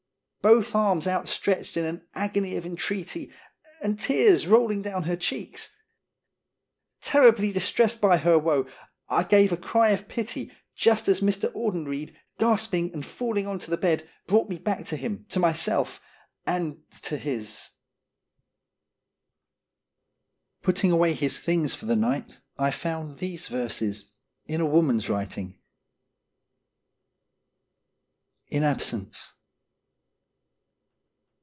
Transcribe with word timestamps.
Both 0.43 0.73
arms 0.73 1.05
outstretched 1.07 1.77
in 1.77 1.85
an 1.85 2.07
agony 2.15 2.55
of 2.55 2.65
entreaty, 2.65 3.31
and 3.83 3.99
tears 3.99 4.47
rolling 4.47 4.81
down 4.81 5.03
her 5.03 5.15
cheeks. 5.15 5.69
Terribly 6.99 7.51
distressed 7.51 8.01
by 8.01 8.17
her 8.17 8.39
woe, 8.39 8.65
I 9.07 9.23
gave 9.23 9.51
a 9.53 9.55
cry 9.55 9.89
of 9.89 10.07
pity 10.07 10.51
just 10.75 11.07
as 11.07 11.21
Mr. 11.21 11.53
Audenried, 11.53 12.15
gasping 12.39 12.91
and 12.91 13.05
falling 13.05 13.45
on 13.45 13.59
the 13.59 13.77
bed, 13.77 14.09
brought 14.25 14.49
me 14.49 14.57
back 14.57 14.83
to 14.85 14.97
him, 14.97 15.25
to 15.29 15.39
myself, 15.39 16.01
and 16.47 16.81
to 17.03 17.17
his 17.17 17.73
01 20.65 20.73
6to0rn 20.73 20.77
Statement. 20.77 20.77
219 20.81 20.89
Putting 20.89 20.91
away 20.91 21.13
his 21.13 21.39
things 21.41 21.75
for 21.75 21.85
the 21.85 21.95
night 21.95 22.41
I 22.57 22.71
found 22.71 23.19
these 23.19 23.47
verses 23.47 24.05
in 24.47 24.59
a 24.59 24.65
woman's 24.65 25.07
writing: 25.07 25.59
IN 28.47 28.63
ABSENCE. 28.63 29.33